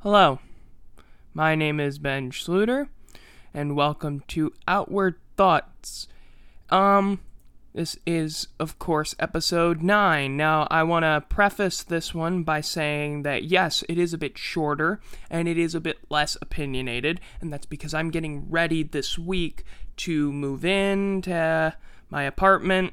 [0.00, 0.40] Hello,
[1.32, 2.88] my name is Ben Schluter,
[3.54, 6.06] and welcome to Outward Thoughts.
[6.68, 7.20] Um,
[7.72, 10.36] this is, of course, episode 9.
[10.36, 14.36] Now, I want to preface this one by saying that yes, it is a bit
[14.36, 19.18] shorter and it is a bit less opinionated, and that's because I'm getting ready this
[19.18, 19.64] week
[19.96, 21.74] to move into
[22.10, 22.92] my apartment.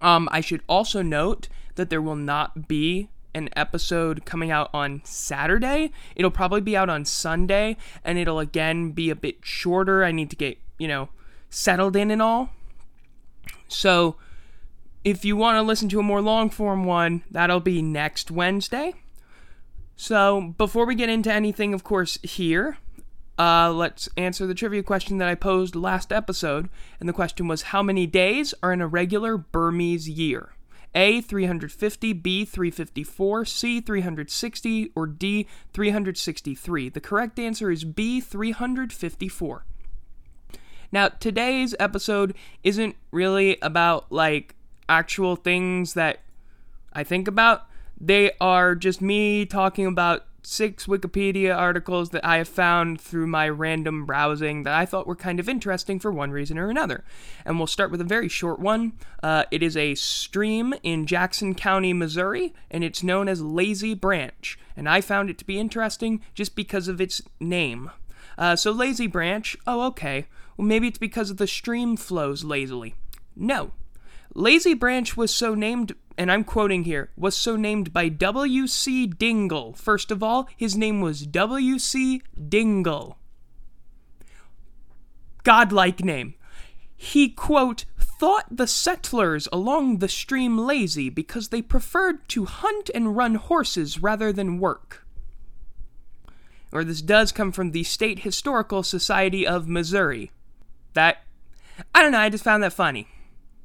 [0.00, 5.00] Um, I should also note that there will not be an episode coming out on
[5.04, 5.92] Saturday.
[6.16, 10.04] It'll probably be out on Sunday, and it'll again be a bit shorter.
[10.04, 11.08] I need to get, you know,
[11.50, 12.50] settled in and all.
[13.68, 14.16] So,
[15.04, 18.94] if you want to listen to a more long form one, that'll be next Wednesday.
[19.96, 22.78] So, before we get into anything, of course, here,
[23.38, 26.68] uh, let's answer the trivia question that I posed last episode.
[27.00, 30.54] And the question was How many days are in a regular Burmese year?
[30.94, 36.88] A 350, B 354, C 360, or D 363.
[36.88, 39.64] The correct answer is B 354.
[40.92, 44.54] Now, today's episode isn't really about like
[44.88, 46.20] actual things that
[46.92, 47.66] I think about.
[47.98, 53.48] They are just me talking about six Wikipedia articles that I have found through my
[53.48, 57.04] random browsing that I thought were kind of interesting for one reason or another.
[57.44, 58.92] And we'll start with a very short one.
[59.22, 64.58] Uh, it is a stream in Jackson County, Missouri, and it's known as Lazy Branch.
[64.76, 67.90] And I found it to be interesting just because of its name.
[68.38, 70.26] Uh, so, Lazy Branch, oh, okay.
[70.56, 72.94] Well, maybe it's because of the stream flows lazily.
[73.36, 73.72] No.
[74.34, 79.06] Lazy Branch was so named and I'm quoting here, was so named by W.C.
[79.06, 79.72] Dingle.
[79.74, 82.22] First of all, his name was W.C.
[82.48, 83.18] Dingle.
[85.42, 86.34] Godlike name.
[86.96, 93.16] He, quote, thought the settlers along the stream lazy because they preferred to hunt and
[93.16, 95.04] run horses rather than work.
[96.70, 100.30] Or this does come from the State Historical Society of Missouri.
[100.94, 101.24] That,
[101.94, 103.08] I don't know, I just found that funny.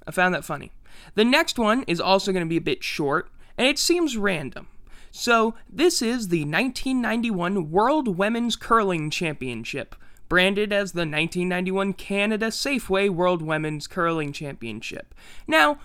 [0.08, 0.72] I found that funny.
[1.16, 4.68] The next one is also going to be a bit short, and it seems random.
[5.12, 9.96] So, this is the 1991 World Women's Curling Championship,
[10.30, 15.14] branded as the 1991 Canada Safeway World Women's Curling Championship.
[15.46, 15.80] Now,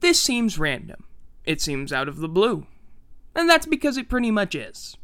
[0.00, 1.04] this seems random.
[1.44, 2.66] It seems out of the blue.
[3.34, 4.96] And that's because it pretty much is.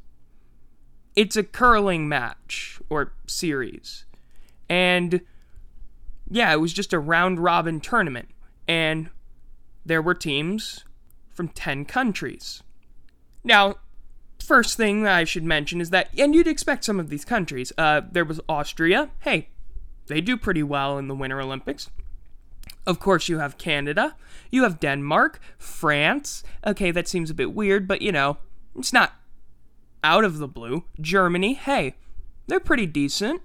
[1.15, 4.05] It's a curling match, or series.
[4.69, 5.21] And
[6.31, 8.29] yeah, it was just a round robin tournament.
[8.69, 9.11] And
[9.85, 10.85] there were teams
[11.31, 12.63] from 10 countries.
[13.45, 13.77] Now,
[14.43, 18.03] first thing I should mention is that, and you'd expect some of these countries, uh,
[18.11, 19.11] there was Austria.
[19.21, 19.49] Hey,
[20.07, 21.91] they do pretty well in the Winter Olympics.
[22.87, 24.17] Of course, you have Canada,
[24.51, 26.45] you have Denmark, France.
[26.65, 28.39] Okay, that seems a bit weird, but you know,
[28.77, 29.15] it's not
[30.05, 30.85] out of the blue.
[31.01, 31.97] Germany, hey,
[32.47, 33.43] they're pretty decent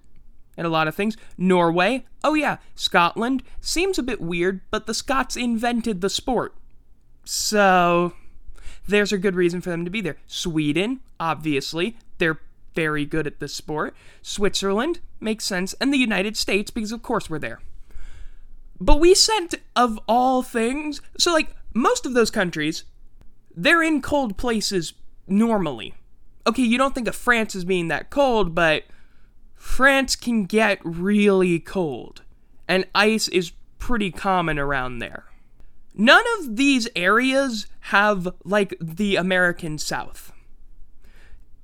[0.57, 1.17] at a lot of things.
[1.38, 6.53] Norway, oh yeah, Scotland seems a bit weird, but the Scots invented the sport.
[7.23, 8.13] So
[8.88, 10.17] there's a good reason for them to be there.
[10.28, 12.39] Sweden, obviously, they're
[12.73, 13.95] very good at this sport.
[14.22, 17.59] Switzerland makes sense, and the United States because of course we're there.
[18.79, 22.83] But we sent of all things, so like most of those countries,
[23.56, 24.94] they're in cold places
[25.28, 25.94] normally.
[26.47, 28.83] Okay, you don't think of France as being that cold, but
[29.62, 32.24] France can get really cold,
[32.68, 35.26] and ice is pretty common around there.
[35.94, 40.34] None of these areas have, like, the American South.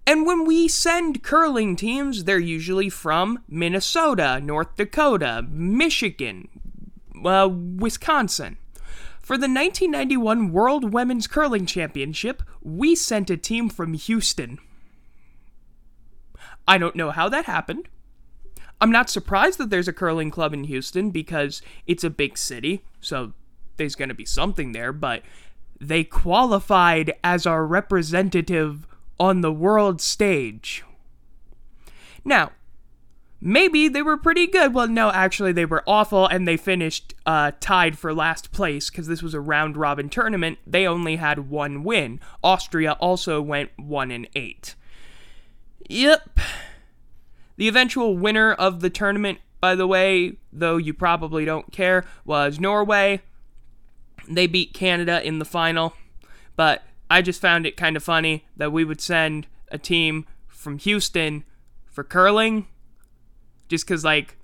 [0.06, 6.50] And when we send curling teams, they're usually from Minnesota, North Dakota, Michigan,
[7.25, 8.58] uh, Wisconsin.
[9.19, 14.59] For the 1991 World Women's Curling Championship, we sent a team from Houston.
[16.67, 17.88] I don't know how that happened.
[18.79, 22.83] I'm not surprised that there's a curling club in Houston because it's a big city,
[23.01, 23.33] so
[23.78, 25.23] there's going to be something there, but
[25.79, 28.88] they qualified as our representative
[29.19, 30.83] on the world stage.
[32.23, 32.52] Now,
[33.41, 34.73] maybe they were pretty good.
[34.73, 39.08] Well, no, actually, they were awful, and they finished uh, tied for last place because
[39.08, 40.59] this was a round robin tournament.
[40.67, 42.19] They only had one win.
[42.43, 44.75] Austria also went one and eight.
[45.87, 46.39] Yep.
[47.55, 52.59] The eventual winner of the tournament, by the way, though you probably don't care, was
[52.59, 53.22] Norway.
[54.29, 55.93] They beat Canada in the final,
[56.55, 60.78] but I just found it kind of funny that we would send a team from
[60.79, 61.45] Houston
[61.85, 62.67] for curling
[63.69, 64.37] just because, like,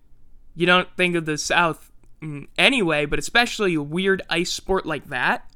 [0.56, 1.92] you don't think of the South
[2.22, 5.50] mm, anyway, but especially a weird ice sport like that.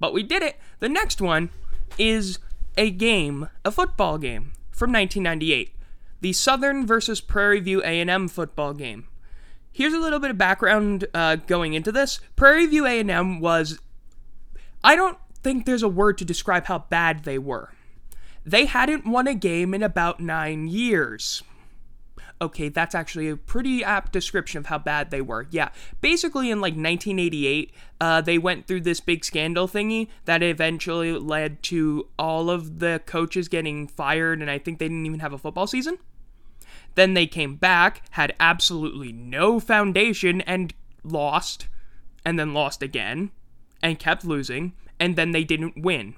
[0.00, 0.56] But we did it.
[0.80, 1.50] The next one
[1.96, 2.38] is
[2.76, 5.76] a game, a football game from 1998,
[6.22, 9.06] the Southern versus Prairie View A&M football game.
[9.70, 12.18] Here's a little bit of background uh, going into this.
[12.34, 13.78] Prairie View A&M was
[14.82, 17.74] I don't think there's a word to describe how bad they were.
[18.46, 21.42] They hadn't won a game in about 9 years
[22.40, 25.46] okay, that's actually a pretty apt description of how bad they were.
[25.50, 25.70] Yeah,
[26.00, 31.62] basically in like 1988, uh, they went through this big scandal thingy that eventually led
[31.64, 35.38] to all of the coaches getting fired, and I think they didn't even have a
[35.38, 35.98] football season.
[36.94, 40.72] Then they came back, had absolutely no foundation, and
[41.04, 41.68] lost,
[42.24, 43.30] and then lost again,
[43.82, 46.14] and kept losing, and then they didn't win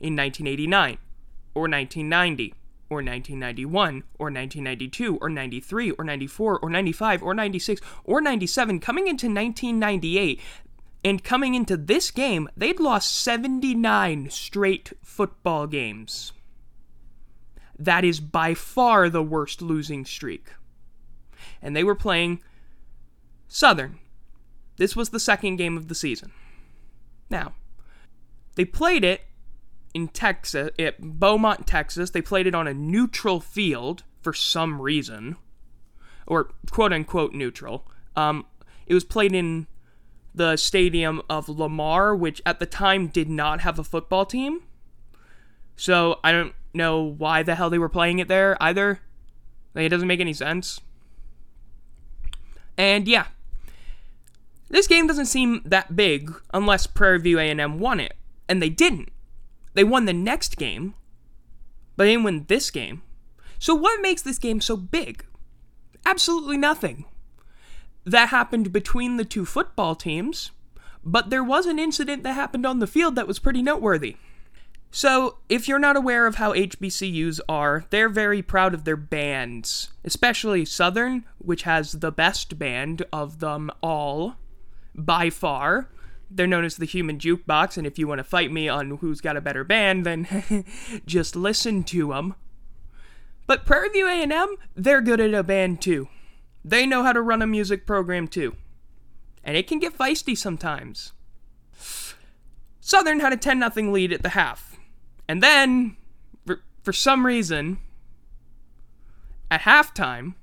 [0.00, 0.98] in 1989
[1.54, 2.54] or 1990
[2.88, 9.08] or 1991 or 1992 or 93 or 94 or 95 or 96 or 97 coming
[9.08, 10.40] into 1998
[11.04, 16.32] and coming into this game they'd lost 79 straight football games.
[17.78, 20.48] That is by far the worst losing streak.
[21.60, 22.40] And they were playing
[23.48, 23.98] southern.
[24.76, 26.32] This was the second game of the season.
[27.30, 27.54] Now
[28.54, 29.22] they played it
[29.96, 32.10] in Texas, at Beaumont, Texas.
[32.10, 35.36] They played it on a neutral field for some reason,
[36.26, 37.88] or quote unquote neutral.
[38.14, 38.44] Um,
[38.86, 39.66] it was played in
[40.34, 44.64] the stadium of Lamar, which at the time did not have a football team.
[45.76, 49.00] So I don't know why the hell they were playing it there either.
[49.74, 50.78] Like, it doesn't make any sense.
[52.76, 53.28] And yeah,
[54.68, 58.14] this game doesn't seem that big unless Prairie View A&M won it,
[58.46, 59.08] and they didn't.
[59.76, 60.94] They won the next game,
[61.96, 63.02] but they didn't win this game.
[63.58, 65.26] So, what makes this game so big?
[66.06, 67.04] Absolutely nothing.
[68.06, 70.50] That happened between the two football teams,
[71.04, 74.16] but there was an incident that happened on the field that was pretty noteworthy.
[74.90, 79.90] So, if you're not aware of how HBCUs are, they're very proud of their bands,
[80.04, 84.36] especially Southern, which has the best band of them all
[84.94, 85.90] by far.
[86.30, 89.20] They're known as the Human Jukebox, and if you want to fight me on who's
[89.20, 90.64] got a better band, then
[91.06, 92.34] just listen to them.
[93.46, 96.08] But Prairie View A&M, they're good at a band too.
[96.64, 98.56] They know how to run a music program too.
[99.44, 101.12] And it can get feisty sometimes.
[102.80, 104.76] Southern had a 10 0 lead at the half.
[105.28, 105.96] And then,
[106.44, 107.78] for, for some reason,
[109.50, 110.34] at halftime,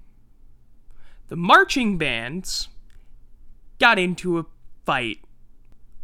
[1.28, 2.70] the marching bands
[3.80, 4.46] got into a
[4.86, 5.20] fight.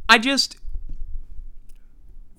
[0.09, 0.57] I just.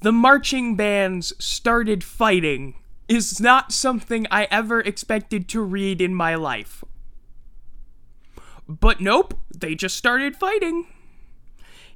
[0.02, 2.74] The marching bands started fighting
[3.08, 6.82] is not something I ever expected to read in my life.
[8.66, 10.86] But nope, they just started fighting.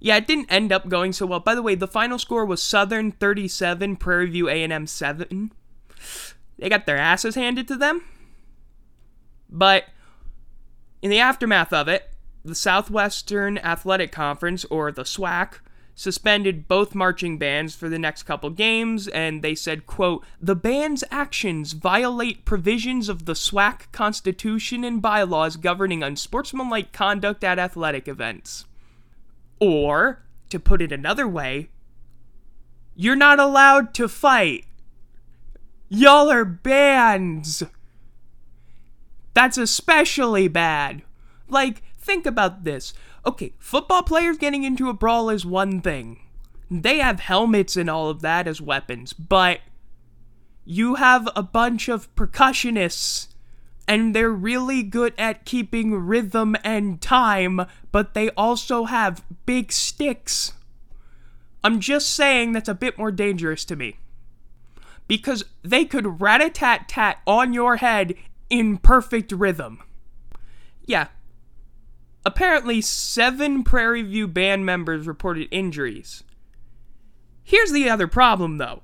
[0.01, 1.41] Yeah, it didn't end up going so well.
[1.41, 5.53] By the way, the final score was Southern 37, Prairie View A&M 7.
[6.59, 8.05] They got their asses handed to them.
[9.49, 9.85] But
[11.01, 12.14] in the aftermath of it,
[12.45, 15.61] the Southwestern Athletic Conference, or the SWAC,
[15.95, 21.05] suspended both marching bands for the next couple games and they said quote the band's
[21.09, 28.65] actions violate provisions of the SWAC constitution and bylaws governing unsportsmanlike conduct at athletic events.
[29.61, 31.69] Or to put it another way
[32.97, 34.67] you're not allowed to fight.
[35.89, 37.63] Y'all are bands.
[39.35, 41.03] That's especially bad.
[41.49, 42.93] Like think about this
[43.27, 46.21] okay, football players getting into a brawl is one thing.
[46.71, 49.61] They have helmets and all of that as weapons, but
[50.65, 53.29] you have a bunch of percussionists
[53.87, 60.53] and they're really good at keeping rhythm and time, but they also have big sticks.
[61.63, 63.99] I'm just saying that's a bit more dangerous to me.
[65.07, 68.15] Because they could rat a tat tat on your head
[68.49, 69.83] in perfect rhythm.
[70.87, 71.09] Yeah,
[72.25, 76.25] Apparently, seven Prairie View band members reported injuries.
[77.43, 78.83] Here's the other problem, though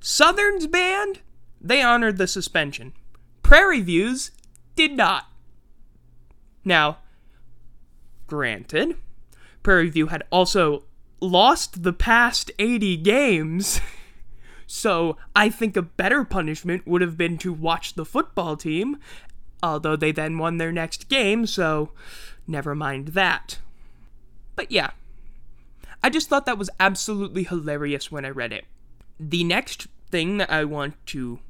[0.00, 1.20] Southern's band,
[1.60, 2.92] they honored the suspension.
[3.42, 4.30] Prairie View's
[4.74, 5.24] did not.
[6.64, 6.98] Now,
[8.26, 8.96] granted,
[9.62, 10.84] Prairie View had also
[11.20, 13.80] lost the past 80 games.
[14.66, 18.96] So I think a better punishment would have been to watch the football team,
[19.62, 21.92] although they then won their next game, so
[22.46, 23.58] Never mind that.
[24.56, 24.90] But yeah,
[26.02, 28.64] I just thought that was absolutely hilarious when I read it.
[29.18, 31.40] The next thing that I want to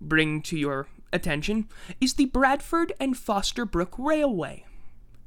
[0.00, 1.68] bring to your attention
[2.00, 4.64] is the Bradford and Foster Brook Railway.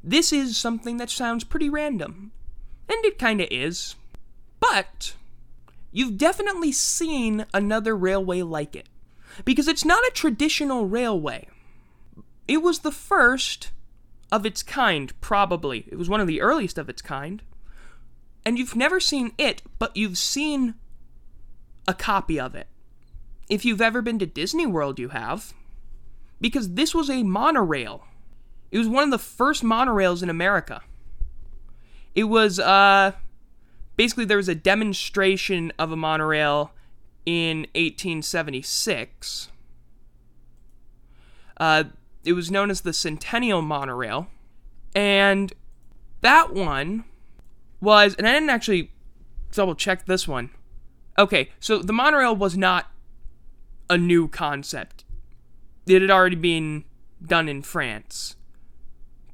[0.04, 2.32] This is something that sounds pretty random,
[2.88, 3.96] and it kinda is.
[4.60, 5.16] But
[5.92, 8.88] you've definitely seen another railway like it.
[9.46, 11.48] because it's not a traditional railway.
[12.48, 13.70] It was the first
[14.32, 15.86] of its kind, probably.
[15.88, 17.42] It was one of the earliest of its kind.
[18.46, 20.76] And you've never seen it, but you've seen
[21.88, 22.68] a copy of it.
[23.50, 25.54] If you've ever been to Disney World, you have.
[26.40, 28.06] Because this was a monorail.
[28.72, 30.82] It was one of the first monorails in America.
[32.16, 33.14] It was, uh,
[33.96, 36.72] basically, there was a demonstration of a monorail
[37.26, 39.50] in 1876.
[41.58, 41.84] Uh,
[42.24, 44.28] it was known as the Centennial Monorail.
[44.96, 45.54] And
[46.22, 47.06] that one
[47.82, 48.92] was, and I didn't actually
[49.52, 50.50] double check this one.
[51.18, 52.92] Okay, so the monorail was not
[53.90, 55.04] a new concept,
[55.88, 56.86] it had already been
[57.26, 58.36] done in France.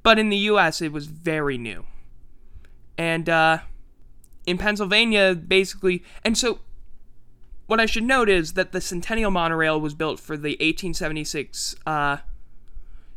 [0.01, 1.85] But in the US, it was very new.
[2.97, 3.59] And uh,
[4.45, 6.59] in Pennsylvania, basically, and so
[7.67, 12.17] what I should note is that the Centennial Monorail was built for the 1876 uh,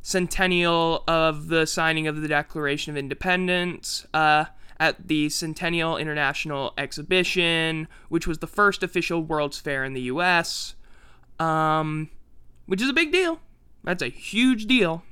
[0.02, 4.46] centennial of the signing of the Declaration of Independence uh,
[4.80, 10.74] at the Centennial International Exhibition, which was the first official World's Fair in the U.S.,
[11.38, 12.10] um,
[12.66, 13.40] which is a big deal.
[13.84, 15.02] That's a huge deal.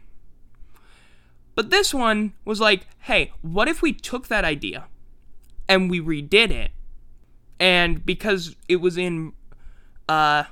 [1.54, 4.86] But this one was like, hey, what if we took that idea
[5.68, 6.70] and we redid it?
[7.58, 9.32] And because it was in
[10.08, 10.44] uh,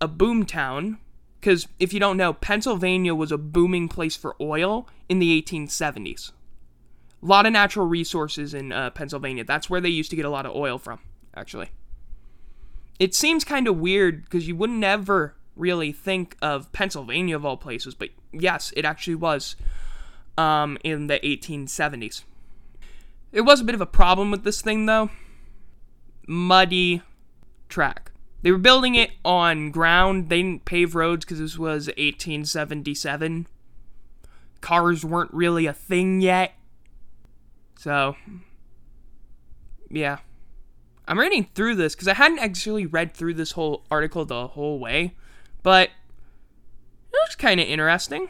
[0.00, 0.98] a boom town,
[1.40, 6.32] because if you don't know, Pennsylvania was a booming place for oil in the 1870s.
[7.22, 9.44] A lot of natural resources in uh, Pennsylvania.
[9.44, 11.00] That's where they used to get a lot of oil from,
[11.36, 11.70] actually.
[12.98, 17.56] It seems kind of weird because you wouldn't ever really think of Pennsylvania of all
[17.56, 19.56] places, but yes, it actually was
[20.36, 22.22] um, in the 1870s.
[23.32, 25.10] It was a bit of a problem with this thing, though.
[26.26, 27.02] Muddy
[27.68, 28.07] track.
[28.42, 30.28] They were building it on ground.
[30.28, 33.46] They didn't pave roads because this was 1877.
[34.60, 36.54] Cars weren't really a thing yet.
[37.78, 38.16] So,
[39.90, 40.18] yeah.
[41.06, 44.78] I'm reading through this because I hadn't actually read through this whole article the whole
[44.78, 45.16] way,
[45.62, 48.28] but it looks kind of interesting.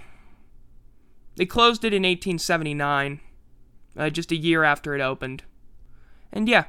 [1.37, 3.21] They closed it in 1879,
[3.97, 5.43] uh, just a year after it opened.
[6.33, 6.67] And yeah,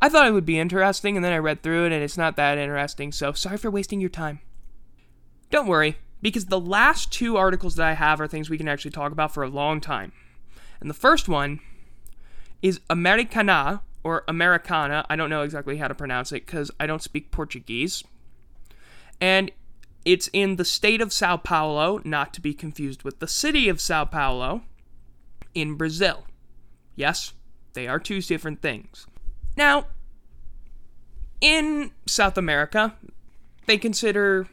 [0.00, 2.36] I thought it would be interesting, and then I read through it, and it's not
[2.36, 4.40] that interesting, so sorry for wasting your time.
[5.50, 8.90] Don't worry, because the last two articles that I have are things we can actually
[8.92, 10.12] talk about for a long time.
[10.80, 11.60] And the first one
[12.62, 15.04] is Americana, or Americana.
[15.08, 18.02] I don't know exactly how to pronounce it because I don't speak Portuguese.
[19.20, 19.50] And
[20.04, 23.80] it's in the state of Sao Paulo, not to be confused with the city of
[23.80, 24.62] Sao Paulo,
[25.54, 26.26] in Brazil.
[26.96, 27.32] Yes,
[27.74, 29.06] they are two different things.
[29.56, 29.86] Now,
[31.40, 32.94] in South America,
[33.66, 34.48] they consider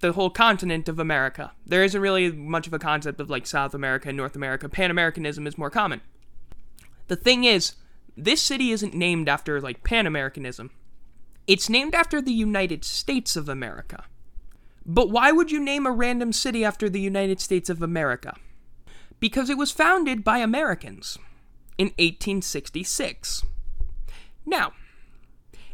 [0.00, 1.52] the whole continent of America.
[1.66, 4.68] There isn't really much of a concept of like South America and North America.
[4.68, 6.00] Pan Americanism is more common.
[7.08, 7.74] The thing is,
[8.16, 10.70] this city isn't named after like Pan Americanism.
[11.46, 14.04] It's named after the United States of America.
[14.86, 18.36] But why would you name a random city after the United States of America?
[19.20, 21.18] Because it was founded by Americans
[21.78, 23.44] in 1866.
[24.46, 24.72] Now,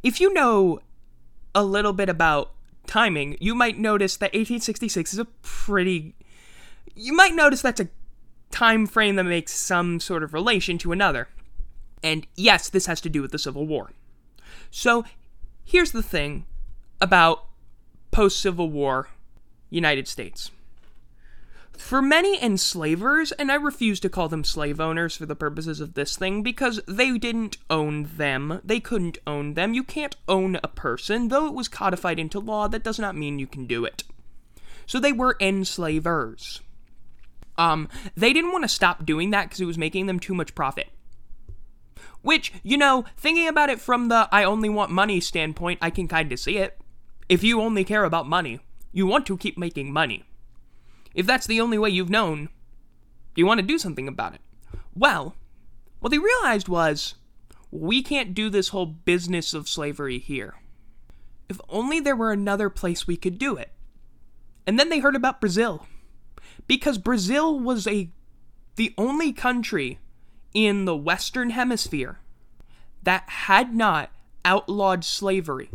[0.03, 0.81] if you know
[1.55, 2.53] a little bit about
[2.87, 6.15] timing, you might notice that 1866 is a pretty.
[6.95, 7.89] You might notice that's a
[8.51, 11.29] time frame that makes some sort of relation to another.
[12.03, 13.91] And yes, this has to do with the Civil War.
[14.71, 15.05] So,
[15.65, 16.47] here's the thing
[17.01, 17.45] about
[18.11, 19.09] post Civil War
[19.69, 20.51] United States.
[21.81, 25.95] For many enslavers, and I refuse to call them slave owners for the purposes of
[25.95, 28.61] this thing because they didn't own them.
[28.63, 29.75] They couldn't own them.
[29.75, 31.29] You can't own a person.
[31.29, 34.05] Though it was codified into law, that does not mean you can do it.
[34.87, 36.61] So they were enslavers.
[37.59, 40.55] Um, they didn't want to stop doing that because it was making them too much
[40.55, 40.91] profit.
[42.23, 46.07] Which, you know, thinking about it from the I only want money standpoint, I can
[46.07, 46.79] kind of see it.
[47.29, 48.61] If you only care about money,
[48.93, 50.25] you want to keep making money.
[51.15, 52.49] If that's the only way you've known,
[53.35, 54.41] you want to do something about it.
[54.95, 55.35] Well,
[56.01, 57.15] what they realized was
[57.71, 60.57] we can't do this whole business of slavery here.
[61.49, 63.73] If only there were another place we could do it.
[64.67, 65.87] And then they heard about Brazil.
[66.67, 68.11] Because Brazil was a
[68.77, 69.99] the only country
[70.55, 72.19] in the western hemisphere
[73.03, 74.11] that had not
[74.45, 75.71] outlawed slavery.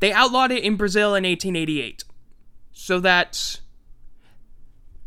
[0.00, 2.04] They outlawed it in Brazil in 1888.
[2.72, 3.62] So that's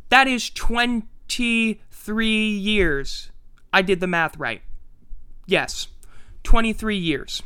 [0.10, 3.32] that is 23 years.
[3.72, 4.62] I did the math right.
[5.46, 5.88] Yes,
[6.44, 7.44] 23 years.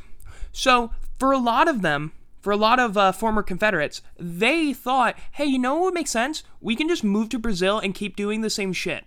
[0.51, 5.17] So, for a lot of them, for a lot of uh, former Confederates, they thought,
[5.31, 6.43] hey, you know what makes sense?
[6.59, 9.05] We can just move to Brazil and keep doing the same shit.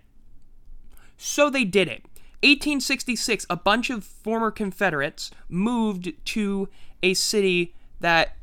[1.17, 2.03] So they did it.
[2.41, 6.69] 1866, a bunch of former Confederates moved to
[7.01, 8.33] a city that.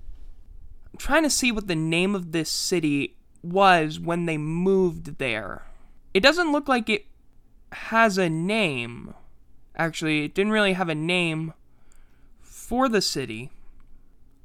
[0.93, 5.67] I'm trying to see what the name of this city was when they moved there.
[6.13, 7.07] It doesn't look like it
[7.73, 9.15] has a name.
[9.77, 11.53] Actually, it didn't really have a name
[12.41, 13.51] for the city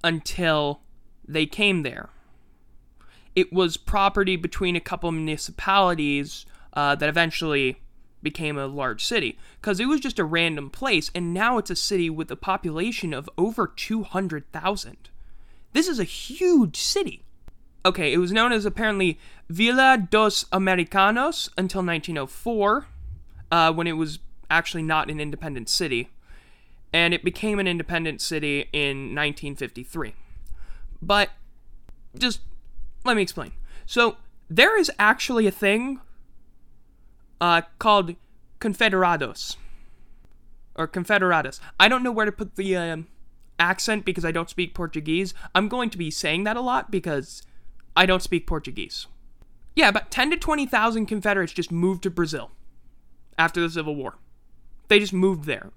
[0.04, 0.82] until
[1.28, 2.10] they came there.
[3.36, 7.82] It was property between a couple municipalities uh, that eventually
[8.22, 11.76] became a large city because it was just a random place, and now it's a
[11.76, 15.10] city with a population of over 200,000.
[15.72, 17.24] This is a huge city.
[17.86, 19.18] Okay, it was known as apparently
[19.50, 22.88] Vila dos Americanos until 1904,
[23.52, 24.20] uh, when it was
[24.50, 26.10] actually not an independent city
[26.92, 30.14] and it became an independent city in 1953.
[31.02, 31.30] But
[32.18, 32.42] just
[33.06, 33.52] let me explain.
[33.86, 34.18] So
[34.50, 36.02] there is actually a thing
[37.40, 38.16] uh, called
[38.60, 39.56] Confederados
[40.76, 41.60] or Confederadas.
[41.80, 43.08] I don't know where to put the um,
[43.60, 45.34] accent because I don't speak Portuguese.
[45.54, 47.44] I'm going to be saying that a lot because
[47.96, 49.08] I don't speak Portuguese.
[49.76, 52.52] Yeah, about 10 to 20,000 Confederates just moved to Brazil
[53.38, 54.16] after the Civil War.
[54.88, 55.72] They just moved there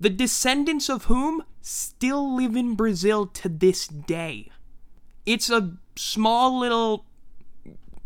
[0.00, 4.50] the descendants of whom still live in Brazil to this day.
[5.26, 7.04] It's a small little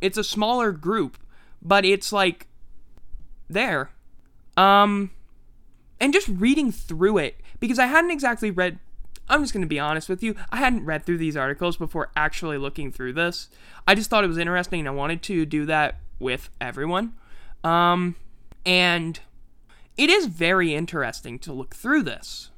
[0.00, 1.16] it's a smaller group,
[1.62, 2.48] but it's like
[3.48, 3.90] there.
[4.56, 5.12] Um
[6.00, 8.80] and just reading through it because I hadn't exactly read
[9.28, 10.34] I'm just going to be honest with you.
[10.50, 13.48] I hadn't read through these articles before actually looking through this.
[13.86, 17.14] I just thought it was interesting and I wanted to do that with everyone.
[17.62, 18.16] Um
[18.66, 19.20] and
[19.96, 22.50] it is very interesting to look through this.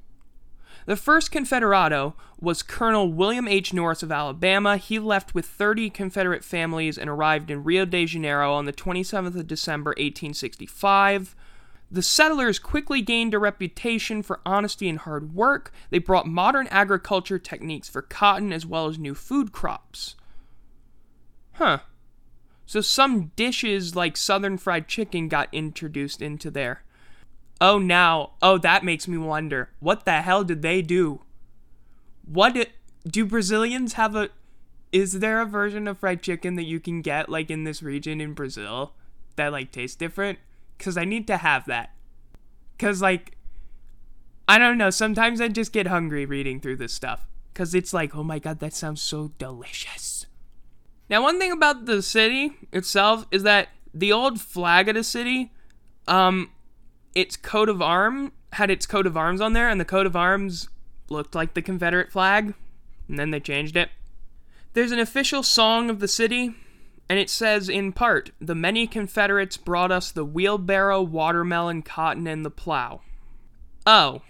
[0.87, 3.75] The first Confederado was Colonel William H.
[3.75, 4.77] Norris of Alabama.
[4.77, 9.37] He left with 30 Confederate families and arrived in Rio de Janeiro on the 27th
[9.37, 11.35] of December, 1865.
[11.91, 15.73] The settlers quickly gained a reputation for honesty and hard work.
[15.91, 20.17] They brought modern agriculture techniques for cotton as well as new food crops.
[21.55, 21.79] Huh.
[22.67, 26.83] So some dishes like southern fried chicken got introduced into there.
[27.61, 29.71] Oh, now, oh, that makes me wonder.
[29.79, 31.23] What the hell did they do?
[32.27, 32.65] What do,
[33.07, 34.31] do Brazilians have a.
[34.93, 38.21] Is there a version of fried chicken that you can get, like, in this region
[38.21, 38.93] in Brazil
[39.37, 40.39] that, like, tastes different?
[40.77, 41.91] Because I need to have that.
[42.77, 43.37] Because, like,
[44.49, 44.91] I don't know.
[44.91, 47.27] Sometimes I just get hungry reading through this stuff.
[47.53, 50.27] Because it's like, oh my god, that sounds so delicious.
[51.09, 55.53] Now, one thing about the city itself is that the old flag of the city,
[56.07, 56.51] um,
[57.15, 60.15] its coat of arm had its coat of arms on there, and the coat of
[60.15, 60.69] arms
[61.09, 62.55] looked like the Confederate flag,
[63.09, 63.91] and then they changed it.
[64.75, 66.55] There's an official song of the city,
[67.09, 72.45] and it says in part, The many Confederates brought us the wheelbarrow, watermelon, cotton, and
[72.45, 73.03] the plow.
[73.87, 74.23] Oh,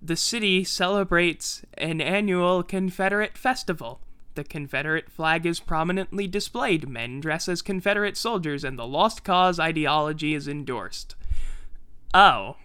[0.00, 4.00] the city celebrates an annual Confederate festival.
[4.34, 6.88] The Confederate flag is prominently displayed.
[6.88, 11.14] Men dress as Confederate soldiers, and the Lost Cause ideology is endorsed.
[12.12, 12.56] Oh.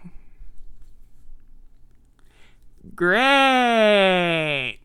[2.95, 4.79] Great.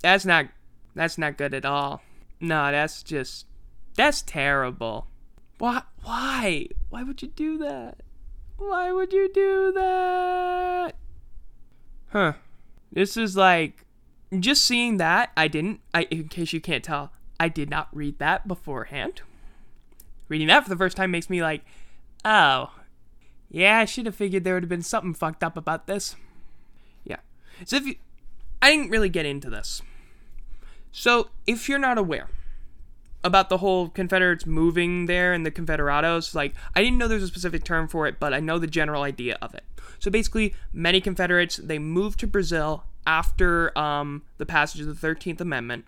[0.00, 0.46] That's not
[0.94, 2.02] that's not good at all.
[2.40, 3.46] No, that's just
[3.98, 5.08] that's terrible.
[5.58, 6.68] Why why?
[6.88, 7.98] Why would you do that?
[8.56, 10.94] Why would you do that?
[12.10, 12.34] Huh.
[12.92, 13.84] This is like
[14.38, 18.20] just seeing that, I didn't I in case you can't tell, I did not read
[18.20, 19.22] that beforehand.
[20.28, 21.64] Reading that for the first time makes me like,
[22.24, 22.70] oh,
[23.50, 26.14] yeah, I should have figured there would have been something fucked up about this.
[27.02, 27.18] Yeah.
[27.64, 27.96] So if you.
[28.62, 29.82] I didn't really get into this.
[30.92, 32.28] So if you're not aware
[33.24, 37.28] about the whole Confederates moving there and the Confederados, like, I didn't know there's a
[37.28, 39.64] specific term for it, but I know the general idea of it.
[39.98, 45.40] So basically, many Confederates, they moved to Brazil after um, the passage of the 13th
[45.40, 45.84] Amendment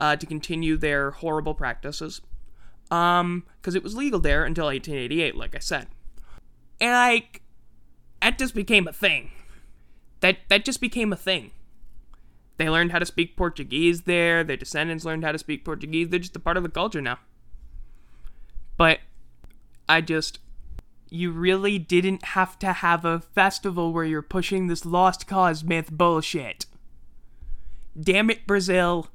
[0.00, 2.20] uh, to continue their horrible practices.
[2.88, 5.86] Because um, it was legal there until 1888, like I said.
[6.80, 7.42] And like
[8.22, 9.30] that just became a thing.
[10.20, 11.52] That that just became a thing.
[12.60, 16.10] They learned how to speak Portuguese there, their descendants learned how to speak Portuguese.
[16.10, 17.18] They're just a part of the culture now.
[18.76, 18.98] But
[19.88, 20.40] I just
[21.08, 25.90] you really didn't have to have a festival where you're pushing this lost cause myth
[25.90, 26.66] bullshit.
[27.98, 29.08] Damn it, Brazil.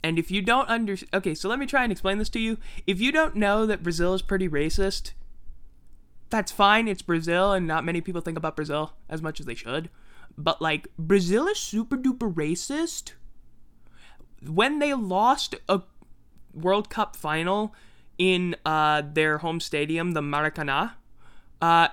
[0.00, 2.58] And if you don't under okay, so let me try and explain this to you.
[2.86, 5.14] If you don't know that Brazil is pretty racist,
[6.30, 6.86] that's fine.
[6.86, 9.90] It's Brazil, and not many people think about Brazil as much as they should.
[10.38, 13.12] But like Brazil is super duper racist.
[14.46, 15.82] When they lost a
[16.54, 17.74] World Cup final
[18.16, 20.92] in uh, their home stadium, the Maracanã,
[21.60, 21.88] uh,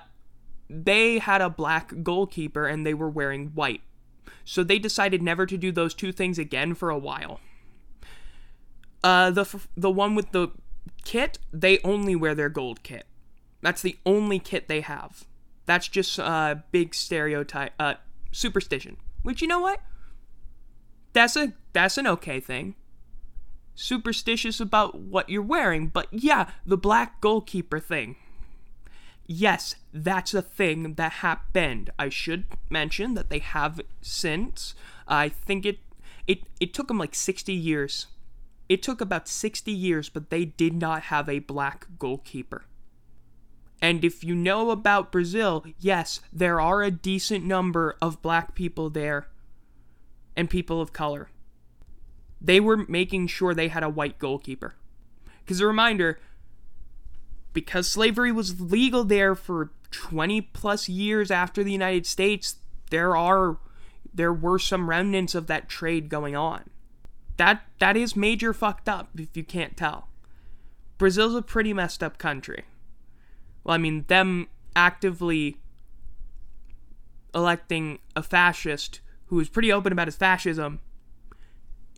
[0.70, 3.82] they had a black goalkeeper and they were wearing white.
[4.44, 7.40] So they decided never to do those two things again for a while.
[9.02, 10.52] Uh, the the one with the
[11.04, 13.06] kit, they only wear their gold kit.
[13.60, 15.24] That's the only kit they have.
[15.66, 17.94] That's just a uh, big stereotype, uh,
[18.30, 18.96] superstition.
[19.22, 19.80] Which you know what?
[21.12, 22.74] That's a that's an okay thing.
[23.74, 28.16] Superstitious about what you're wearing, but yeah, the black goalkeeper thing.
[29.26, 31.90] Yes, that's a thing that happened.
[31.98, 34.74] I should mention that they have since.
[35.08, 35.78] I think it
[36.26, 38.06] it it took them like 60 years.
[38.68, 42.64] It took about 60 years, but they did not have a black goalkeeper.
[43.80, 48.88] And if you know about Brazil, yes, there are a decent number of black people
[48.90, 49.28] there
[50.36, 51.30] and people of color.
[52.40, 54.76] They were making sure they had a white goalkeeper.
[55.40, 56.18] Because a reminder,
[57.52, 62.56] because slavery was legal there for 20 plus years after the United States,
[62.90, 63.58] there are
[64.12, 66.70] there were some remnants of that trade going on.
[67.36, 70.08] That that is major fucked up if you can't tell.
[70.98, 72.64] Brazil's a pretty messed up country.
[73.66, 75.56] Well, I mean them actively
[77.34, 80.78] electing a fascist who is pretty open about his fascism.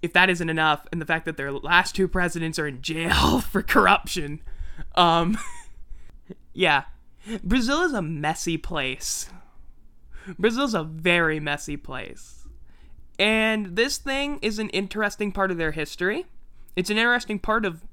[0.01, 3.41] If that isn't enough, and the fact that their last two presidents are in jail
[3.51, 4.41] for corruption,
[4.95, 5.37] um,
[6.55, 6.85] yeah,
[7.45, 9.29] Brazil is a messy place.
[10.39, 12.49] Brazil's a very messy place.
[13.19, 16.25] And this thing is an interesting part of their history.
[16.77, 17.85] It's an interesting part of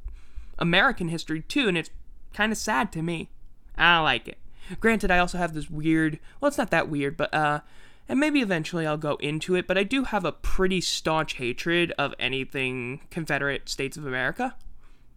[0.58, 1.90] American history, too, and it's
[2.32, 3.32] kind of sad to me.
[3.78, 4.38] I like it.
[4.80, 7.60] Granted, I also have this weird, well, it's not that weird, but, uh,
[8.08, 11.92] and maybe eventually I'll go into it, but I do have a pretty staunch hatred
[11.98, 14.56] of anything Confederate States of America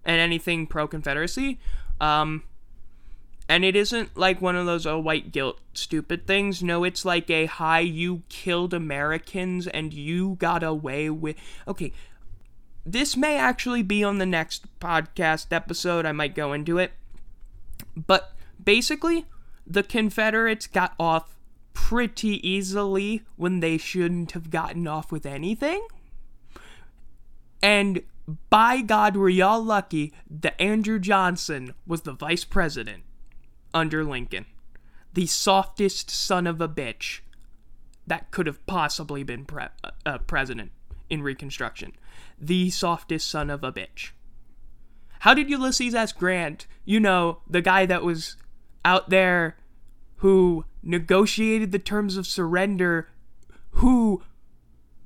[0.05, 1.59] and anything pro Confederacy.
[2.01, 2.45] Um,
[3.49, 6.63] and it isn't like one of those oh white guilt stupid things.
[6.63, 11.93] No, it's like a hi you killed Americans and you got away with Okay.
[12.85, 16.07] This may actually be on the next podcast episode.
[16.07, 16.93] I might go into it.
[17.95, 18.33] But
[18.69, 19.25] basically,
[19.67, 21.39] the Confederates got off
[21.73, 25.89] pretty easily when they shouldn't have gotten off with anything.
[27.63, 28.03] And
[28.51, 33.05] by God, were y'all lucky that Andrew Johnson was the vice president
[33.73, 34.45] under Lincoln.
[35.15, 37.21] The softest son of a bitch
[38.07, 39.69] that could have possibly been pre-
[40.05, 40.73] uh, president
[41.09, 41.93] in Reconstruction.
[42.39, 44.11] The softest son of a bitch.
[45.21, 46.13] How did Ulysses S.
[46.13, 48.37] Grant, you know, the guy that was
[48.85, 49.57] out there
[50.17, 53.09] who negotiated the terms of surrender,
[53.73, 54.23] who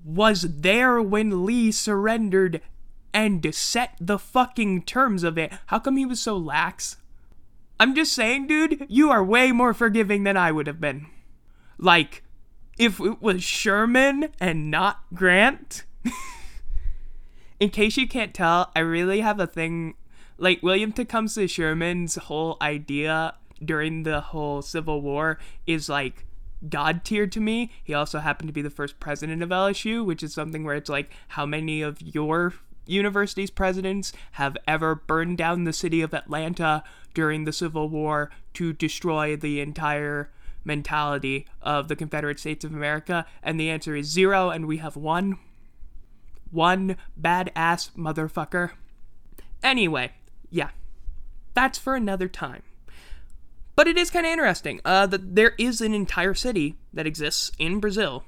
[0.04, 2.60] was there when Lee surrendered
[3.14, 5.52] and set the fucking terms of it.
[5.66, 6.96] How come he was so lax?
[7.78, 11.06] I'm just saying, dude, you are way more forgiving than I would have been.
[11.78, 12.22] Like,
[12.78, 15.84] if it was Sherman and not Grant.
[17.60, 19.94] In case you can't tell, I really have a thing.
[20.38, 26.26] Like, William Tecumseh Sherman's whole idea during the whole Civil War is like
[26.68, 27.70] God tier to me.
[27.82, 30.88] He also happened to be the first president of LSU, which is something where it's
[30.88, 32.54] like, how many of your
[32.86, 36.82] university's presidents have ever burned down the city of Atlanta
[37.14, 40.30] during the Civil War to destroy the entire
[40.64, 43.26] mentality of the Confederate States of America?
[43.42, 45.38] And the answer is zero, and we have one.
[46.50, 48.72] One badass motherfucker.
[49.62, 50.12] Anyway,
[50.50, 50.70] yeah,
[51.54, 52.62] that's for another time.
[53.74, 57.50] But it is kind of interesting uh, that there is an entire city that exists
[57.58, 58.24] in Brazil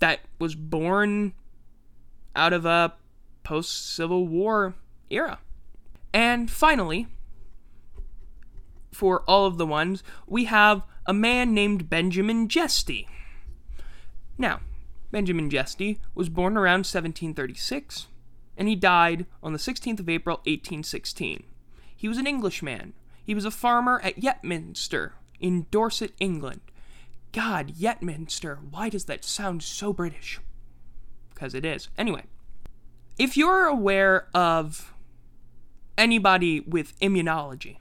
[0.00, 1.34] that was born
[2.34, 2.94] out of a
[3.42, 4.74] post Civil War
[5.08, 5.38] era.
[6.12, 7.06] And finally,
[8.92, 13.08] for all of the ones, we have a man named Benjamin Jesty.
[14.36, 14.60] Now,
[15.10, 18.06] Benjamin Jesty was born around 1736,
[18.56, 21.44] and he died on the 16th of April, 1816.
[21.94, 22.94] He was an Englishman.
[23.24, 26.60] He was a farmer at Yetminster in Dorset, England.
[27.32, 30.40] God, Yetminster, why does that sound so British?
[31.32, 31.88] Because it is.
[31.96, 32.24] Anyway,
[33.18, 34.92] if you're aware of
[35.96, 37.76] anybody with immunology,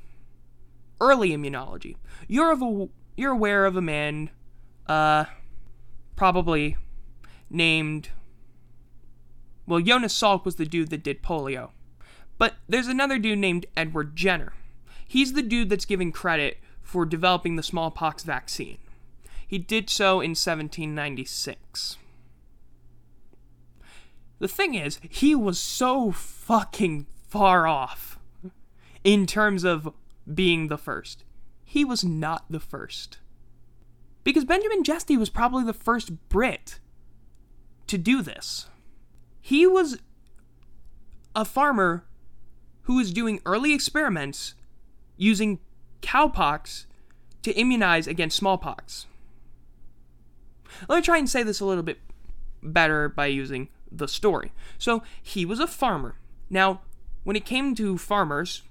[1.02, 1.96] early immunology,
[2.28, 4.30] you're of a, you're aware of a man,
[4.88, 5.26] uh,
[6.16, 6.78] probably
[7.50, 8.10] named.
[9.66, 11.72] Well, Jonas Salk was the dude that did polio,
[12.38, 14.54] but there's another dude named Edward Jenner.
[15.10, 18.78] He's the dude that's given credit for developing the smallpox vaccine.
[19.48, 21.98] He did so in 1796.
[24.38, 28.20] The thing is, he was so fucking far off
[29.04, 29.92] in terms of
[30.32, 31.24] being the first.
[31.66, 33.18] He was not the first.
[34.24, 36.80] Because Benjamin Jesty was probably the first Brit
[37.88, 38.68] to do this.
[39.42, 39.98] He was
[41.36, 42.06] a farmer
[42.84, 44.54] who was doing early experiments
[45.20, 45.60] using
[46.02, 46.86] cowpox
[47.44, 49.06] to immunize against smallpox.
[50.88, 52.00] Let me try and say this a little bit
[52.64, 54.54] better by using the story.
[54.78, 56.16] So, he was a farmer.
[56.50, 56.82] Now,
[57.24, 58.64] when it came to farmers,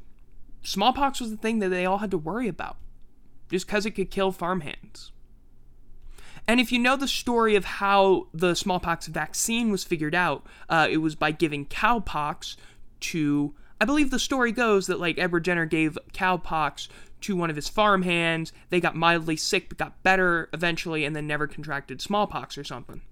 [0.62, 2.76] smallpox was the thing that they all had to worry about,
[3.50, 5.12] just because it could kill farmhands.
[6.46, 10.88] And if you know the story of how the smallpox vaccine was figured out, uh,
[10.90, 12.56] it was by giving cowpox
[13.00, 13.54] to.
[13.80, 16.88] I believe the story goes that like Edward Jenner gave cowpox
[17.22, 18.52] to one of his farm hands.
[18.70, 23.02] They got mildly sick but got better eventually, and then never contracted smallpox or something.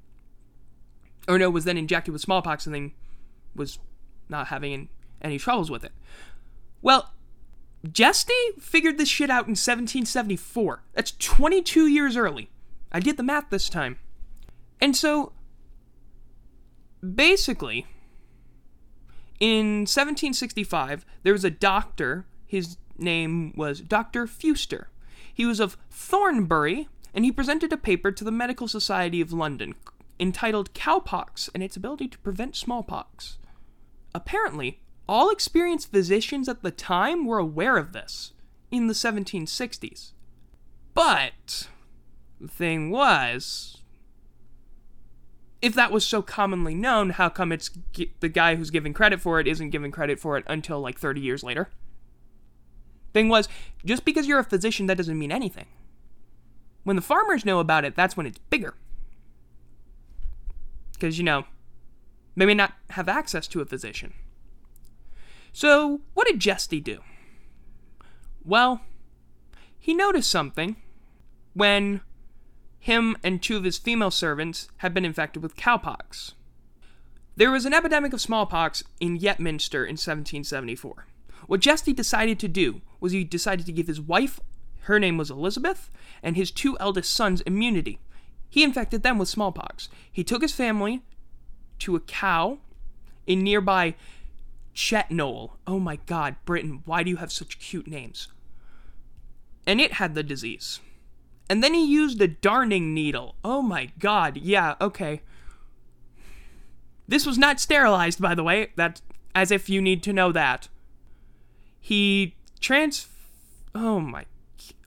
[1.29, 2.93] Or no, was then injected with smallpox and then
[3.55, 3.79] was
[4.29, 4.89] not having
[5.23, 5.93] any troubles with it.
[6.83, 7.13] Well,
[7.91, 10.83] Jesty figured this shit out in 1774.
[10.95, 12.51] That's 22 years early.
[12.93, 13.99] I did the math this time.
[14.81, 15.33] And so,
[17.15, 17.87] basically,
[19.40, 22.27] in 1765, there was a doctor.
[22.46, 24.27] His name was Dr.
[24.27, 24.87] Fewster.
[25.33, 29.75] He was of Thornbury, and he presented a paper to the Medical Society of London
[30.18, 33.38] entitled Cowpox and its Ability to Prevent Smallpox.
[34.14, 38.33] Apparently, all experienced physicians at the time were aware of this
[38.70, 40.12] in the 1760s.
[40.94, 41.68] But
[42.40, 43.83] the thing was,
[45.62, 47.71] if that was so commonly known, how come it's
[48.21, 51.21] the guy who's giving credit for it isn't giving credit for it until like 30
[51.21, 51.71] years later?
[53.12, 53.49] Thing was,
[53.85, 55.66] just because you're a physician, that doesn't mean anything.
[56.85, 58.75] When the farmers know about it, that's when it's bigger.
[60.92, 61.45] Because, you know,
[62.37, 64.12] they may not have access to a physician.
[65.53, 67.01] So, what did Jesty do?
[68.45, 68.83] Well,
[69.79, 70.77] he noticed something
[71.55, 72.03] when
[72.87, 76.35] him and two of his female servants had been infected with cowpox.
[77.35, 81.07] There was an epidemic of smallpox in Yetminster in 1774.
[81.49, 84.38] What Jesty decided to do was he decided to give his wife,
[84.83, 85.90] her name was Elizabeth,
[86.22, 87.99] and his two eldest sons immunity.
[88.49, 89.88] He infected them with smallpox.
[90.11, 91.03] He took his family
[91.81, 92.59] to a cow
[93.27, 93.96] in nearby
[94.77, 95.51] Chetnole.
[95.66, 98.29] Oh my god, Britain, why do you have such cute names?
[99.66, 100.79] And it had the disease.
[101.49, 103.37] And then he used a darning needle.
[103.45, 105.23] Oh my god, yeah, okay.
[107.09, 108.73] This was not sterilized, by the way.
[108.75, 109.01] That's
[109.35, 110.69] as if you need to know that.
[111.81, 113.07] He trans.
[113.75, 114.25] Oh my.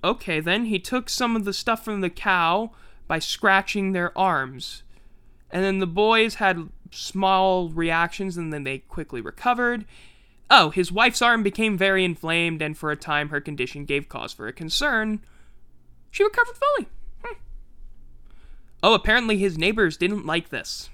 [0.03, 2.71] Okay, then he took some of the stuff from the cow
[3.07, 4.83] by scratching their arms.
[5.51, 9.85] And then the boys had small reactions and then they quickly recovered.
[10.49, 14.33] Oh, his wife's arm became very inflamed, and for a time her condition gave cause
[14.33, 15.21] for a concern.
[16.11, 16.89] She recovered fully.
[17.23, 17.39] Hmm.
[18.81, 20.89] Oh, apparently his neighbors didn't like this.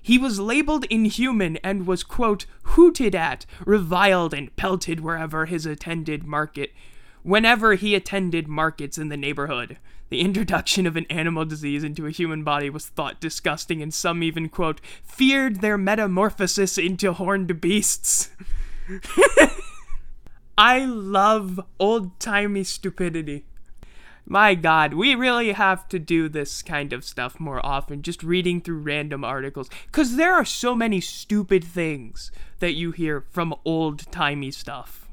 [0.00, 6.24] He was labeled inhuman and was, quote, hooted at, reviled, and pelted wherever his attended
[6.24, 6.72] market,
[7.22, 9.78] whenever he attended markets in the neighborhood.
[10.08, 14.24] The introduction of an animal disease into a human body was thought disgusting, and some
[14.24, 18.30] even, quote, feared their metamorphosis into horned beasts.
[20.58, 23.46] I love old timey stupidity.
[24.24, 28.60] My god, we really have to do this kind of stuff more often, just reading
[28.60, 29.68] through random articles.
[29.86, 32.30] Because there are so many stupid things
[32.60, 35.08] that you hear from old timey stuff.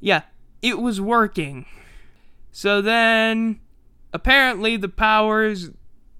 [0.00, 0.22] Yeah,
[0.62, 1.66] it was working.
[2.50, 3.60] So then
[4.12, 5.70] apparently the powers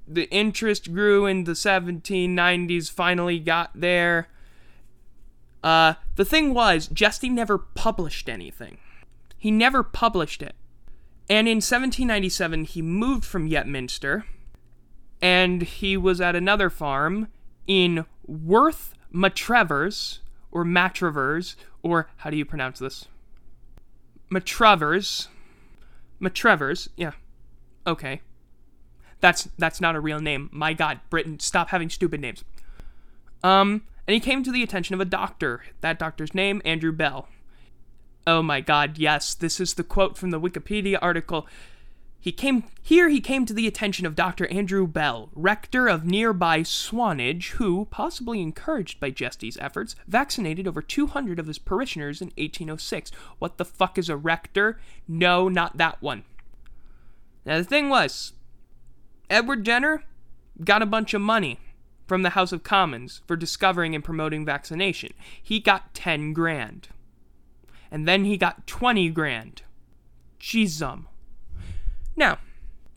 [0.08, 4.28] the interest grew in the 1790s finally got there
[5.62, 8.78] uh, the thing was jesty never published anything
[9.38, 10.54] he never published it
[11.28, 14.24] and in 1797 he moved from yetminster
[15.20, 17.28] and he was at another farm
[17.66, 23.06] in worth matrevers or matravers or how do you pronounce this
[24.30, 25.28] matravers
[26.18, 27.12] matrevers yeah
[27.87, 28.20] Okay.
[29.20, 30.48] That's that's not a real name.
[30.52, 32.44] My god, Britain, stop having stupid names.
[33.44, 35.62] Um, and he came to the attention of a doctor.
[35.80, 37.28] That doctor's name, Andrew Bell.
[38.26, 41.46] Oh my god, yes, this is the quote from the Wikipedia article.
[42.20, 44.46] He came here he came to the attention of Dr.
[44.46, 51.40] Andrew Bell, rector of nearby Swanage, who, possibly encouraged by Jesty's efforts, vaccinated over 200
[51.40, 53.11] of his parishioners in 1806.
[53.40, 54.78] What the fuck is a rector?
[55.08, 56.22] No, not that one.
[57.44, 58.35] Now, the thing was,
[59.28, 60.04] Edward Jenner
[60.62, 61.58] got a bunch of money
[62.06, 65.12] from the House of Commons for discovering and promoting vaccination.
[65.42, 66.87] He got 10 grand.
[67.92, 69.62] And then he got 20 grand.
[70.40, 71.05] Jeezum.
[72.16, 72.38] Now,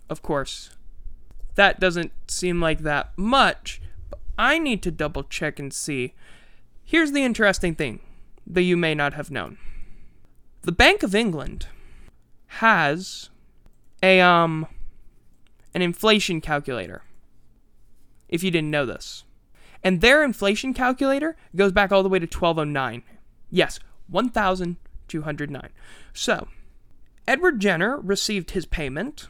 [0.10, 0.72] of course,
[1.56, 6.14] that doesn't seem like that much, but I need to double check and see.
[6.84, 8.00] Here's the interesting thing
[8.48, 9.58] that you may not have known.
[10.62, 11.68] The Bank of England
[12.48, 13.30] has
[14.02, 14.66] a um
[15.74, 17.04] an inflation calculator.
[18.30, 19.26] If you didn't know this.
[19.84, 23.04] And their inflation calculator goes back all the way to 1209.
[23.52, 23.80] Yes,
[25.12, 25.70] 1209.
[26.14, 26.48] So,
[27.28, 29.28] Edward Jenner received his payment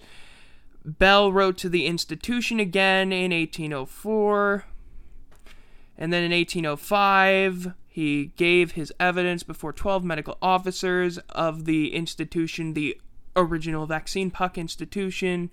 [0.85, 4.65] Bell wrote to the institution again in 1804.
[5.99, 12.75] And then in 1805, he gave his evidence before 12 medical officers of the institution,
[12.75, 13.01] the
[13.35, 15.51] original Vaccine Pock Institution,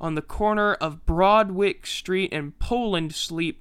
[0.00, 3.60] on the corner of Broadwick Street and Poland Street.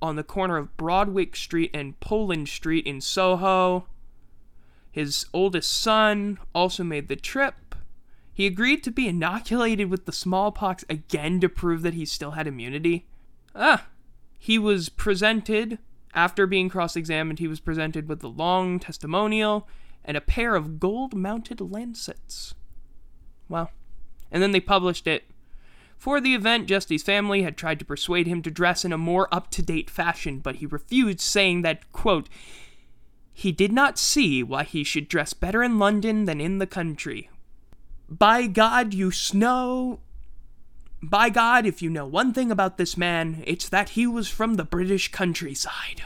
[0.00, 3.86] On the corner of Broadwick Street and Poland Street in Soho.
[4.90, 7.74] His oldest son also made the trip.
[8.32, 12.46] He agreed to be inoculated with the smallpox again to prove that he still had
[12.46, 13.04] immunity.
[13.54, 13.88] Ah,
[14.38, 15.78] he was presented,
[16.14, 19.68] after being cross examined, he was presented with a long testimonial
[20.04, 22.54] and a pair of gold mounted lancets.
[23.48, 23.70] Well,
[24.30, 25.24] and then they published it.
[25.96, 29.32] For the event, Jesty's family had tried to persuade him to dress in a more
[29.32, 32.28] up to date fashion, but he refused, saying that, quote,
[33.32, 37.30] he did not see why he should dress better in London than in the country.
[38.08, 40.00] By God, you snow.
[41.02, 44.54] By God, if you know one thing about this man, it's that he was from
[44.54, 46.02] the British countryside.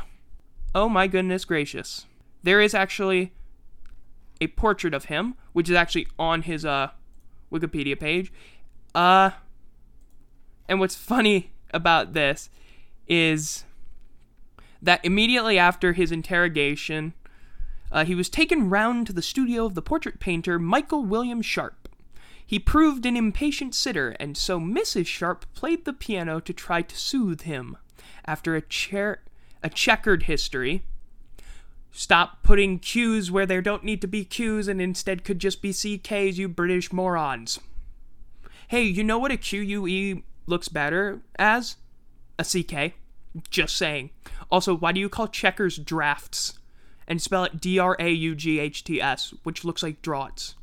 [0.75, 2.07] Oh my goodness gracious.
[2.43, 3.33] There is actually
[4.41, 6.91] a portrait of him, which is actually on his uh
[7.51, 8.33] Wikipedia page.
[8.95, 9.31] Uh
[10.69, 12.51] and what's funny about this
[13.09, 13.65] is
[14.81, 17.15] that immediately after his interrogation,
[17.91, 21.82] uh, he was taken round to the studio of the portrait painter Michael William Sharp.
[22.53, 25.07] He proved an impatient sitter, and so Mrs.
[25.07, 27.79] Sharp played the piano to try to soothe him.
[28.27, 29.23] After a, chair,
[29.63, 30.85] a checkered history,
[31.91, 35.71] Stop putting Q's where there don't need to be Q's and instead could just be
[35.71, 37.59] CKs, you British morons.
[38.69, 41.77] Hey, you know what a QUE looks better as?
[42.39, 42.93] A CK.
[43.49, 44.11] Just saying.
[44.51, 46.59] Also, why do you call checkers drafts?
[47.09, 50.55] and spell it D R A U G H T S, which looks like draughts.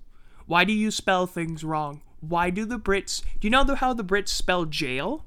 [0.49, 2.01] Why do you spell things wrong?
[2.21, 3.21] Why do the Brits.
[3.39, 5.23] Do you know how the Brits spell jail?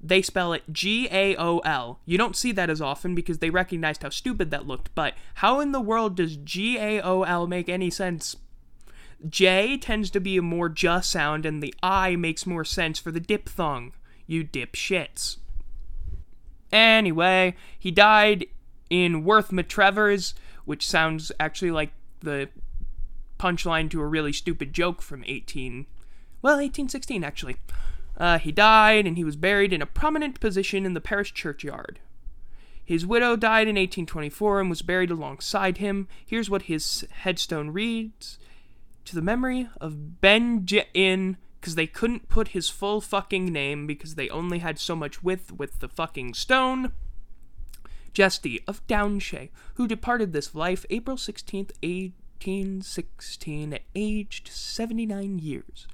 [0.00, 1.98] They spell it G A O L.
[2.06, 5.58] You don't see that as often because they recognized how stupid that looked, but how
[5.58, 8.36] in the world does G A O L make any sense?
[9.28, 13.10] J tends to be a more just sound, and the I makes more sense for
[13.10, 13.94] the diphthong.
[14.28, 15.38] You dipshits.
[16.70, 18.46] Anyway, he died
[18.90, 20.34] in Worth Matravers,
[20.66, 21.90] which sounds actually like
[22.20, 22.48] the
[23.38, 25.86] punchline to a really stupid joke from 18
[26.42, 27.56] Well, 1816, actually.
[28.16, 32.00] Uh, he died and he was buried in a prominent position in the parish churchyard.
[32.84, 36.08] His widow died in 1824 and was buried alongside him.
[36.24, 38.38] Here's what his headstone reads
[39.04, 44.14] To the memory of Ben Benjamin, because they couldn't put his full fucking name because
[44.14, 46.92] they only had so much width with the fucking stone.
[48.14, 51.72] Jesty of Downshay, who departed this life April 16th,
[52.40, 55.86] 1816, aged 79 years.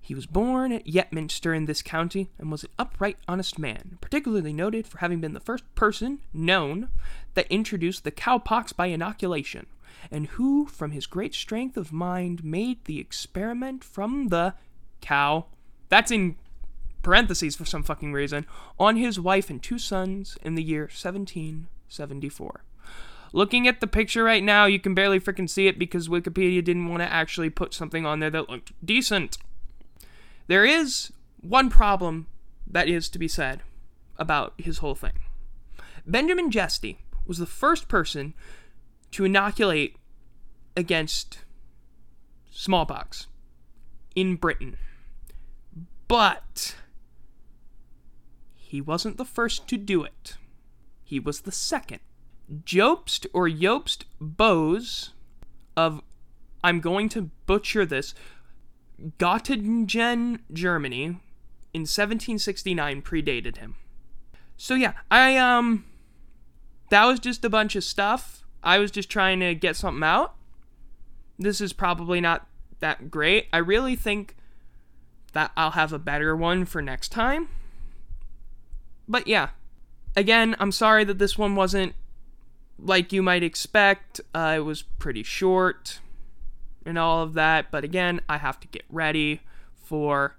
[0.00, 4.52] He was born at Yetminster in this county and was an upright, honest man, particularly
[4.52, 6.88] noted for having been the first person known
[7.34, 9.66] that introduced the cowpox by inoculation,
[10.10, 14.54] and who, from his great strength of mind, made the experiment from the
[15.00, 15.46] cow.
[15.88, 16.36] That's in
[17.02, 18.46] parentheses for some fucking reason,
[18.78, 22.64] on his wife and two sons in the year 1774.
[23.32, 26.88] Looking at the picture right now, you can barely freaking see it because Wikipedia didn't
[26.88, 29.38] want to actually put something on there that looked decent.
[30.48, 32.26] There is one problem
[32.66, 33.62] that is to be said
[34.18, 35.12] about his whole thing.
[36.06, 38.34] Benjamin Jesty was the first person
[39.12, 39.96] to inoculate
[40.76, 41.38] against
[42.50, 43.28] smallpox
[44.14, 44.76] in Britain.
[46.08, 46.74] But
[48.56, 50.36] he wasn't the first to do it.
[51.04, 52.00] He was the second.
[52.64, 55.10] Jobst or Jobst Bose
[55.76, 56.02] of
[56.62, 58.14] I'm going to butcher this
[59.18, 61.20] Göttingen, Germany,
[61.72, 63.76] in 1769 predated him.
[64.56, 65.84] So yeah, I um
[66.90, 68.44] that was just a bunch of stuff.
[68.62, 70.34] I was just trying to get something out.
[71.38, 72.46] This is probably not
[72.80, 73.46] that great.
[73.52, 74.36] I really think
[75.32, 77.48] that I'll have a better one for next time.
[79.08, 79.50] But yeah,
[80.16, 81.94] again, I'm sorry that this one wasn't
[82.82, 84.20] like you might expect.
[84.34, 86.00] Uh, it was pretty short
[86.84, 87.70] and all of that.
[87.70, 89.40] But again, I have to get ready
[89.74, 90.36] for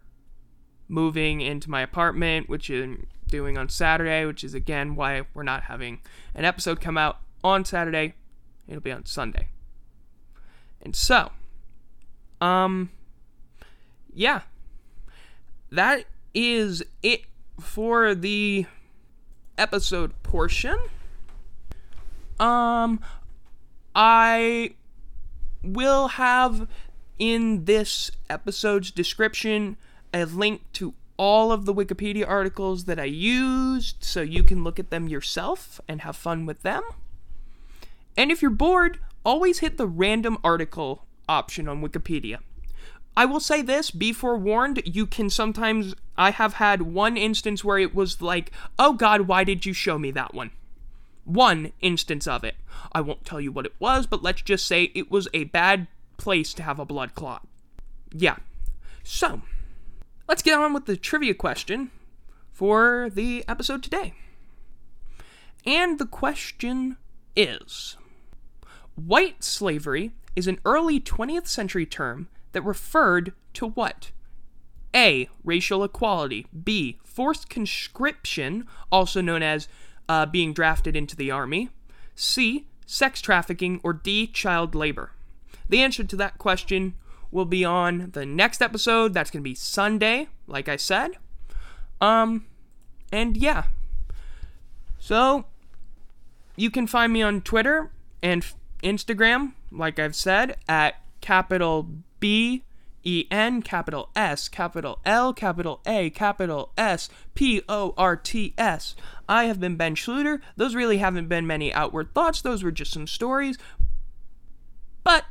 [0.87, 5.63] moving into my apartment, which I'm doing on Saturday, which is again why we're not
[5.63, 5.99] having
[6.35, 8.13] an episode come out on Saturday.
[8.67, 9.47] It'll be on Sunday.
[10.81, 11.31] And so,
[12.39, 12.89] um,
[14.13, 14.41] yeah,
[15.71, 17.21] that is it
[17.59, 18.65] for the
[19.57, 20.77] episode portion.
[22.41, 22.99] Um,
[23.95, 24.73] I
[25.63, 26.67] will have
[27.19, 29.77] in this episode's description
[30.13, 34.79] a link to all of the Wikipedia articles that I used so you can look
[34.79, 36.81] at them yourself and have fun with them.
[38.17, 42.39] And if you're bored, always hit the random article option on Wikipedia.
[43.15, 45.93] I will say this, be forewarned, you can sometimes.
[46.17, 49.99] I have had one instance where it was like, oh god, why did you show
[49.99, 50.51] me that one?
[51.33, 52.55] One instance of it.
[52.91, 55.87] I won't tell you what it was, but let's just say it was a bad
[56.17, 57.47] place to have a blood clot.
[58.11, 58.37] Yeah.
[59.03, 59.41] So,
[60.27, 61.91] let's get on with the trivia question
[62.51, 64.13] for the episode today.
[65.65, 66.97] And the question
[67.35, 67.97] is
[68.95, 74.11] White slavery is an early 20th century term that referred to what?
[74.95, 75.29] A.
[75.43, 76.45] Racial equality.
[76.63, 76.99] B.
[77.03, 79.67] Forced conscription, also known as
[80.11, 81.69] uh, being drafted into the army?
[82.15, 82.65] C.
[82.85, 83.79] Sex trafficking?
[83.81, 84.27] Or D.
[84.27, 85.13] Child labor?
[85.69, 86.95] The answer to that question
[87.31, 89.13] will be on the next episode.
[89.13, 91.11] That's going to be Sunday, like I said.
[92.01, 92.45] Um,
[93.09, 93.67] and yeah.
[94.99, 95.45] So,
[96.57, 97.89] you can find me on Twitter
[98.21, 98.45] and
[98.83, 101.87] Instagram, like I've said, at capital
[102.19, 102.63] B
[103.03, 108.95] E N, capital S, capital L, capital A, capital S, P O R T S.
[109.27, 110.39] I have been Ben Schluter.
[110.55, 113.57] Those really haven't been many outward thoughts, those were just some stories.
[115.03, 115.25] But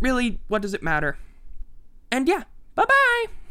[0.00, 1.16] really, what does it matter?
[2.10, 2.44] And yeah,
[2.74, 3.41] bye bye!